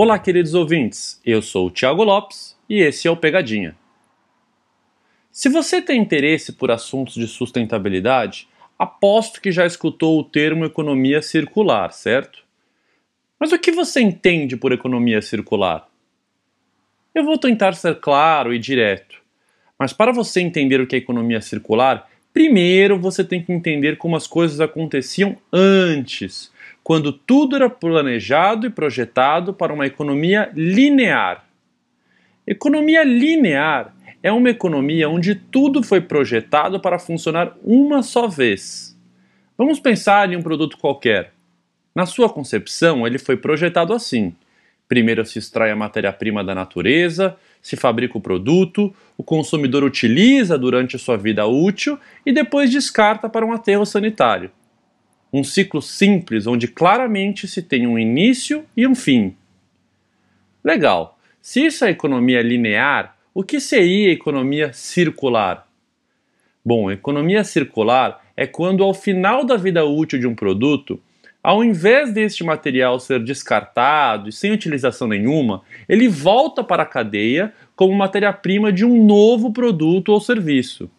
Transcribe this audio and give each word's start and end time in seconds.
Olá, 0.00 0.16
queridos 0.16 0.54
ouvintes. 0.54 1.20
Eu 1.26 1.42
sou 1.42 1.66
o 1.66 1.70
Thiago 1.72 2.04
Lopes 2.04 2.56
e 2.68 2.78
esse 2.78 3.08
é 3.08 3.10
o 3.10 3.16
Pegadinha. 3.16 3.74
Se 5.32 5.48
você 5.48 5.82
tem 5.82 6.00
interesse 6.00 6.52
por 6.52 6.70
assuntos 6.70 7.14
de 7.14 7.26
sustentabilidade, 7.26 8.48
aposto 8.78 9.40
que 9.40 9.50
já 9.50 9.66
escutou 9.66 10.20
o 10.20 10.22
termo 10.22 10.64
economia 10.64 11.20
circular, 11.20 11.92
certo? 11.92 12.44
Mas 13.40 13.50
o 13.50 13.58
que 13.58 13.72
você 13.72 14.00
entende 14.00 14.56
por 14.56 14.70
economia 14.70 15.20
circular? 15.20 15.88
Eu 17.12 17.24
vou 17.24 17.36
tentar 17.36 17.72
ser 17.74 17.96
claro 17.96 18.54
e 18.54 18.58
direto. 18.60 19.20
Mas 19.76 19.92
para 19.92 20.12
você 20.12 20.40
entender 20.40 20.80
o 20.80 20.86
que 20.86 20.94
é 20.94 20.98
economia 21.00 21.40
circular, 21.40 22.08
primeiro 22.32 23.00
você 23.00 23.24
tem 23.24 23.42
que 23.42 23.52
entender 23.52 23.98
como 23.98 24.14
as 24.14 24.28
coisas 24.28 24.60
aconteciam 24.60 25.36
antes, 25.52 26.52
quando 26.88 27.12
tudo 27.12 27.54
era 27.54 27.68
planejado 27.68 28.66
e 28.66 28.70
projetado 28.70 29.52
para 29.52 29.74
uma 29.74 29.84
economia 29.84 30.50
linear. 30.54 31.44
Economia 32.46 33.04
linear 33.04 33.94
é 34.22 34.32
uma 34.32 34.48
economia 34.48 35.06
onde 35.06 35.34
tudo 35.34 35.82
foi 35.82 36.00
projetado 36.00 36.80
para 36.80 36.98
funcionar 36.98 37.54
uma 37.62 38.02
só 38.02 38.26
vez. 38.26 38.98
Vamos 39.54 39.78
pensar 39.78 40.32
em 40.32 40.36
um 40.36 40.42
produto 40.42 40.78
qualquer. 40.78 41.34
Na 41.94 42.06
sua 42.06 42.30
concepção, 42.30 43.06
ele 43.06 43.18
foi 43.18 43.36
projetado 43.36 43.92
assim: 43.92 44.34
primeiro 44.88 45.26
se 45.26 45.38
extrai 45.38 45.70
a 45.70 45.76
matéria-prima 45.76 46.42
da 46.42 46.54
natureza, 46.54 47.36
se 47.60 47.76
fabrica 47.76 48.16
o 48.16 48.22
produto, 48.22 48.94
o 49.14 49.22
consumidor 49.22 49.84
utiliza 49.84 50.56
durante 50.56 50.98
sua 50.98 51.18
vida 51.18 51.44
útil 51.44 51.98
e 52.24 52.32
depois 52.32 52.70
descarta 52.70 53.28
para 53.28 53.44
um 53.44 53.52
aterro 53.52 53.84
sanitário 53.84 54.50
um 55.32 55.44
ciclo 55.44 55.82
simples 55.82 56.46
onde 56.46 56.68
claramente 56.68 57.46
se 57.46 57.62
tem 57.62 57.86
um 57.86 57.98
início 57.98 58.64
e 58.76 58.86
um 58.86 58.94
fim. 58.94 59.34
Legal. 60.64 61.18
Se 61.40 61.64
isso 61.64 61.84
é 61.84 61.90
economia 61.90 62.42
linear, 62.42 63.16
o 63.32 63.42
que 63.42 63.60
seria 63.60 64.10
economia 64.10 64.72
circular? 64.72 65.66
Bom, 66.64 66.90
economia 66.90 67.44
circular 67.44 68.22
é 68.36 68.46
quando 68.46 68.82
ao 68.82 68.92
final 68.92 69.44
da 69.44 69.56
vida 69.56 69.84
útil 69.84 70.18
de 70.18 70.26
um 70.26 70.34
produto, 70.34 71.00
ao 71.42 71.64
invés 71.64 72.12
deste 72.12 72.44
material 72.44 72.98
ser 73.00 73.22
descartado 73.22 74.28
e 74.28 74.32
sem 74.32 74.52
utilização 74.52 75.08
nenhuma, 75.08 75.62
ele 75.88 76.08
volta 76.08 76.62
para 76.62 76.82
a 76.82 76.86
cadeia 76.86 77.54
como 77.74 77.94
matéria-prima 77.94 78.72
de 78.72 78.84
um 78.84 79.06
novo 79.06 79.52
produto 79.52 80.10
ou 80.10 80.20
serviço. 80.20 80.90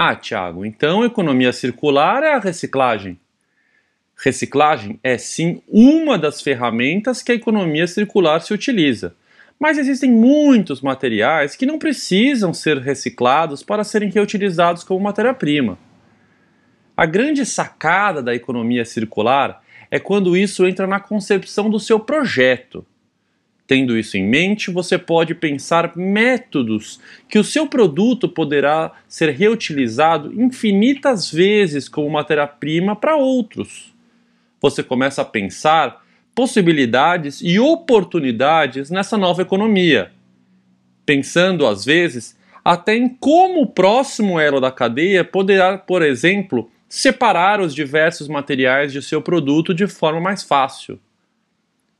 Ah, 0.00 0.14
Tiago, 0.14 0.64
então 0.64 1.04
economia 1.04 1.52
circular 1.52 2.22
é 2.22 2.32
a 2.32 2.38
reciclagem. 2.38 3.18
Reciclagem 4.16 5.00
é 5.02 5.18
sim 5.18 5.60
uma 5.66 6.16
das 6.16 6.40
ferramentas 6.40 7.20
que 7.20 7.32
a 7.32 7.34
economia 7.34 7.84
circular 7.84 8.40
se 8.40 8.54
utiliza. 8.54 9.16
Mas 9.58 9.76
existem 9.76 10.08
muitos 10.08 10.80
materiais 10.80 11.56
que 11.56 11.66
não 11.66 11.80
precisam 11.80 12.54
ser 12.54 12.78
reciclados 12.78 13.64
para 13.64 13.82
serem 13.82 14.08
reutilizados 14.08 14.84
como 14.84 15.00
matéria-prima. 15.00 15.76
A 16.96 17.04
grande 17.04 17.44
sacada 17.44 18.22
da 18.22 18.32
economia 18.32 18.84
circular 18.84 19.64
é 19.90 19.98
quando 19.98 20.36
isso 20.36 20.64
entra 20.64 20.86
na 20.86 21.00
concepção 21.00 21.68
do 21.68 21.80
seu 21.80 21.98
projeto. 21.98 22.86
Tendo 23.68 23.98
isso 23.98 24.16
em 24.16 24.26
mente, 24.26 24.70
você 24.70 24.96
pode 24.96 25.34
pensar 25.34 25.94
métodos 25.94 26.98
que 27.28 27.38
o 27.38 27.44
seu 27.44 27.66
produto 27.66 28.26
poderá 28.26 28.92
ser 29.06 29.28
reutilizado 29.28 30.32
infinitas 30.40 31.30
vezes 31.30 31.86
como 31.86 32.08
matéria-prima 32.08 32.96
para 32.96 33.14
outros. 33.14 33.94
Você 34.58 34.82
começa 34.82 35.20
a 35.20 35.24
pensar 35.26 36.02
possibilidades 36.34 37.42
e 37.42 37.60
oportunidades 37.60 38.88
nessa 38.88 39.18
nova 39.18 39.42
economia, 39.42 40.12
pensando 41.04 41.66
às 41.66 41.84
vezes 41.84 42.38
até 42.64 42.96
em 42.96 43.06
como 43.06 43.60
o 43.60 43.66
próximo 43.66 44.40
elo 44.40 44.60
da 44.60 44.72
cadeia 44.72 45.22
poderá, 45.22 45.76
por 45.76 46.00
exemplo, 46.00 46.70
separar 46.88 47.60
os 47.60 47.74
diversos 47.74 48.28
materiais 48.28 48.94
de 48.94 49.02
seu 49.02 49.20
produto 49.20 49.74
de 49.74 49.86
forma 49.86 50.22
mais 50.22 50.42
fácil. 50.42 50.98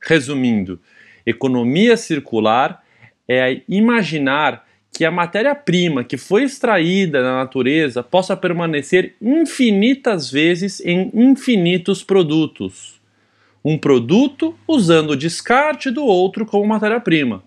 Resumindo, 0.01 0.79
Economia 1.29 1.95
circular 1.95 2.83
é 3.27 3.61
imaginar 3.69 4.67
que 4.91 5.05
a 5.05 5.11
matéria-prima 5.11 6.03
que 6.03 6.17
foi 6.17 6.43
extraída 6.43 7.21
na 7.21 7.37
natureza 7.37 8.01
possa 8.01 8.35
permanecer 8.35 9.15
infinitas 9.21 10.31
vezes 10.31 10.79
em 10.81 11.11
infinitos 11.13 12.03
produtos. 12.03 12.99
Um 13.63 13.77
produto 13.77 14.57
usando 14.67 15.11
o 15.11 15.15
descarte 15.15 15.91
do 15.91 16.03
outro 16.03 16.47
como 16.47 16.65
matéria-prima. 16.65 17.43